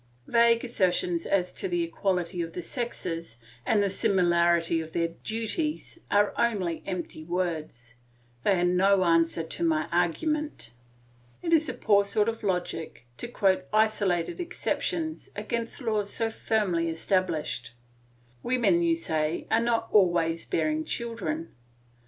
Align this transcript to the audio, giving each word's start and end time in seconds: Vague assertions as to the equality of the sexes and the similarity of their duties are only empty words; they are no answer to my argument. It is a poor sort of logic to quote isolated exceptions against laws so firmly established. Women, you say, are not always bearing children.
Vague 0.25 0.65
assertions 0.65 1.27
as 1.27 1.53
to 1.53 1.67
the 1.67 1.83
equality 1.83 2.41
of 2.41 2.53
the 2.53 2.61
sexes 2.63 3.37
and 3.67 3.83
the 3.83 3.89
similarity 3.91 4.81
of 4.81 4.93
their 4.93 5.09
duties 5.09 5.99
are 6.09 6.33
only 6.39 6.81
empty 6.87 7.23
words; 7.23 7.93
they 8.41 8.59
are 8.59 8.63
no 8.65 9.03
answer 9.03 9.43
to 9.43 9.63
my 9.63 9.87
argument. 9.91 10.71
It 11.43 11.53
is 11.53 11.69
a 11.69 11.75
poor 11.75 12.03
sort 12.03 12.29
of 12.29 12.41
logic 12.41 13.05
to 13.17 13.27
quote 13.27 13.65
isolated 13.71 14.39
exceptions 14.39 15.29
against 15.35 15.79
laws 15.83 16.11
so 16.11 16.31
firmly 16.31 16.89
established. 16.89 17.73
Women, 18.41 18.81
you 18.81 18.95
say, 18.95 19.45
are 19.51 19.61
not 19.61 19.87
always 19.91 20.45
bearing 20.45 20.83
children. 20.83 21.53